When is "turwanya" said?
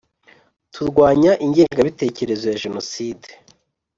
0.73-1.31